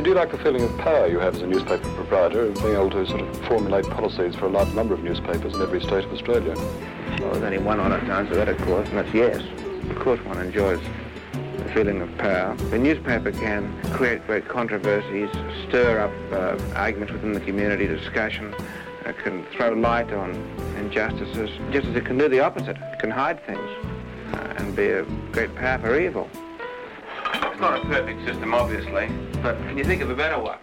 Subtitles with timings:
[0.00, 2.74] do you like the feeling of power you have as a newspaper proprietor of being
[2.74, 6.04] able to sort of formulate policies for a large number of newspapers in every state
[6.04, 6.54] of Australia?
[6.56, 9.42] Well, there's only one honest answer to that, of course, and that's yes.
[9.90, 10.80] Of course one enjoys
[11.32, 12.56] the feeling of power.
[12.56, 15.28] The newspaper can create great controversies,
[15.68, 18.54] stir up uh, arguments within the community, discussion,
[19.04, 20.30] it can throw light on
[20.78, 22.76] injustices, just as it can do the opposite.
[22.76, 23.68] It can hide things
[24.32, 26.28] uh, and be a great power for evil.
[27.42, 29.08] It's not a perfect system, obviously,
[29.42, 30.58] but can you think of a better one?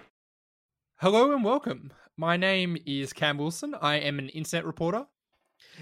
[0.98, 1.92] Hello and welcome.
[2.16, 3.76] My name is Cam Wilson.
[3.82, 5.08] I am an internet reporter.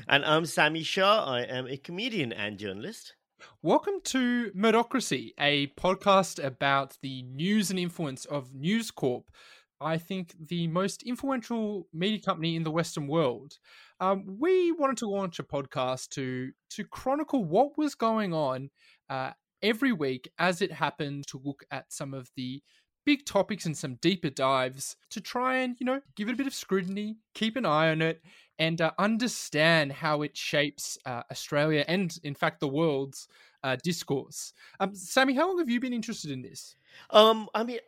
[0.08, 1.26] And I'm Sami Shah.
[1.26, 3.16] I am a comedian and journalist.
[3.62, 9.26] Welcome to Murdochracy, a podcast about the news and influence of News Corp,
[9.82, 13.58] I think, the most influential media company in the Western world.
[14.00, 18.70] Um, we wanted to launch a podcast to to chronicle what was going on
[19.10, 19.32] uh,
[19.66, 22.62] every week as it happened, to look at some of the
[23.06, 26.48] big topics and some deeper dives to try and you know give it a bit
[26.48, 28.22] of scrutiny, keep an eye on it,
[28.60, 33.28] and uh, understand how it shapes uh, Australia and, in fact, the world's
[33.66, 34.54] uh, discourse.
[34.80, 36.76] Um, Sami, how long have you been interested in this?
[37.10, 37.80] Um, I mean,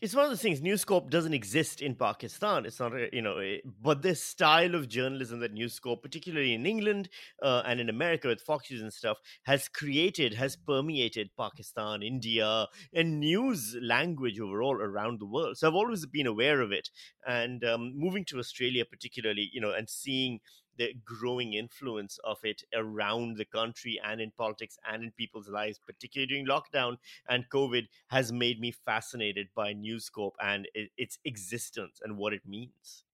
[0.00, 0.60] it's one of the things.
[0.60, 2.66] News Corp doesn't exist in Pakistan.
[2.66, 6.54] It's not, a, you know, a, but this style of journalism that News Corp, particularly
[6.54, 7.08] in England
[7.42, 12.66] uh, and in America with Fox News and stuff, has created, has permeated Pakistan, India,
[12.92, 15.58] and news language overall around the world.
[15.58, 16.88] So I've always been aware of it.
[17.26, 20.40] And um, moving to Australia, particularly, you know, and seeing
[20.76, 25.78] the growing influence of it around the country and in politics and in people's lives,
[25.78, 26.96] particularly during lockdown
[27.28, 32.46] and COVID, has made me fascinated by News Corp and its existence and what it
[32.46, 33.04] means.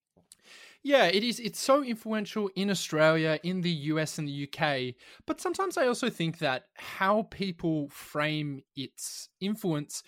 [0.83, 1.39] Yeah, it is.
[1.39, 4.97] It's so influential in Australia, in the US, and the UK.
[5.27, 10.03] But sometimes I also think that how people frame its influence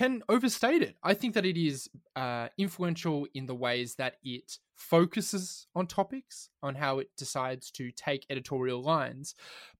[0.00, 0.96] can overstate it.
[1.02, 6.48] I think that it is uh, influential in the ways that it focuses on topics,
[6.62, 9.34] on how it decides to take editorial lines.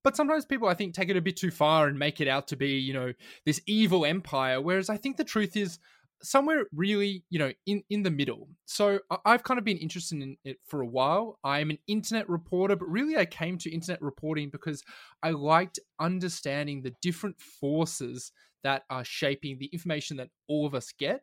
[0.04, 2.48] But sometimes people, I think, take it a bit too far and make it out
[2.48, 3.14] to be, you know,
[3.46, 4.60] this evil empire.
[4.60, 5.78] Whereas I think the truth is
[6.22, 8.48] somewhere really, you know, in, in the middle.
[8.66, 11.38] So I've kind of been interested in it for a while.
[11.44, 14.82] I'm an internet reporter, but really I came to internet reporting because
[15.22, 18.32] I liked understanding the different forces
[18.62, 21.22] that are shaping the information that all of us get.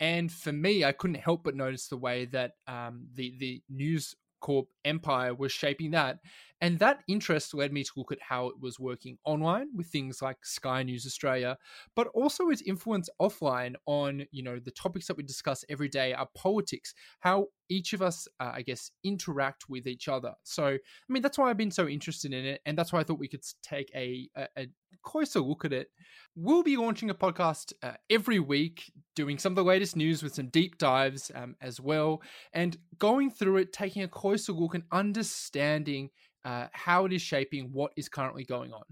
[0.00, 4.14] And for me, I couldn't help but notice the way that um, the the News
[4.40, 6.18] Corp empire was shaping that.
[6.60, 10.20] And that interest led me to look at how it was working online with things
[10.20, 11.56] like Sky News Australia,
[11.94, 16.12] but also its influence offline on, you know, the topics that we discuss every day
[16.12, 20.32] are politics, how each of us, uh, I guess, interact with each other.
[20.42, 22.60] So, I mean, that's why I've been so interested in it.
[22.66, 24.66] And that's why I thought we could take a, a, a
[25.02, 25.88] closer look at it.
[26.34, 30.34] We'll be launching a podcast uh, every week, doing some of the latest news with
[30.34, 34.84] some deep dives um, as well, and going through it, taking a closer look and
[34.92, 36.10] understanding
[36.48, 38.84] uh, how it is shaping what is currently going on.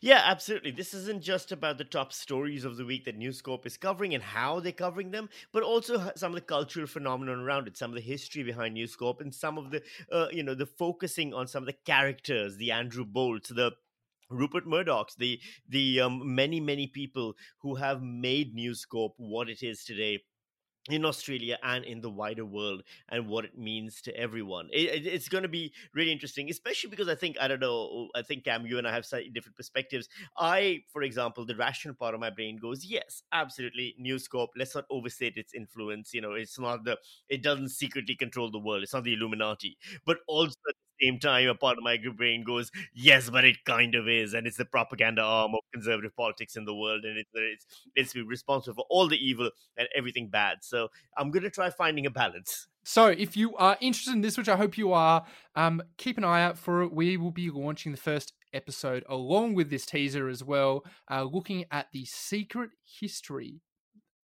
[0.00, 0.70] Yeah, absolutely.
[0.70, 4.14] This isn't just about the top stories of the week that News Corp is covering
[4.14, 7.90] and how they're covering them, but also some of the cultural phenomenon around it, some
[7.90, 11.34] of the history behind News Corp, and some of the, uh, you know, the focusing
[11.34, 13.72] on some of the characters, the Andrew Bolts, the
[14.30, 19.62] Rupert Murdochs, the the um, many many people who have made News Corp what it
[19.62, 20.22] is today
[20.90, 24.68] in Australia and in the wider world and what it means to everyone.
[24.72, 27.70] It, it, it's going to be really interesting, especially because I think, I don't know,
[27.70, 30.08] oh, I think Cam, you and I have slightly different perspectives.
[30.36, 34.74] I, for example, the rational part of my brain goes, yes, absolutely, News Corp, let's
[34.74, 36.12] not overstate its influence.
[36.12, 38.82] You know, it's not the, it doesn't secretly control the world.
[38.82, 39.76] It's not the Illuminati.
[40.04, 43.64] But also at the same time, a part of my brain goes, yes, but it
[43.64, 44.34] kind of is.
[44.34, 47.04] And it's the propaganda arm of conservative politics in the world.
[47.04, 50.58] And it's, it's, responsible for all the evil and everything bad.
[50.62, 52.68] So I'm going to try finding a balance.
[52.84, 55.24] So, if you are interested in this, which I hope you are,
[55.54, 56.92] um, keep an eye out for it.
[56.92, 61.64] We will be launching the first episode along with this teaser as well, uh, looking
[61.70, 63.60] at the secret history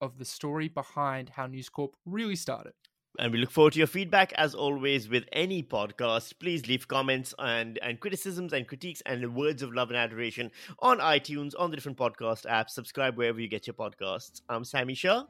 [0.00, 2.72] of the story behind how News Corp really started.
[3.18, 6.34] And we look forward to your feedback as always with any podcast.
[6.38, 10.98] Please leave comments and, and criticisms and critiques and words of love and adoration on
[10.98, 12.70] iTunes, on the different podcast apps.
[12.70, 14.42] Subscribe wherever you get your podcasts.
[14.48, 15.24] I'm Sami Shah.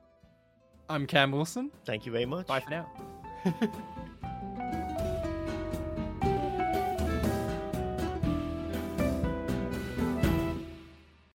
[0.91, 1.71] I'm Cam Wilson.
[1.87, 2.47] Thank you very much.
[2.47, 2.89] Bye for now.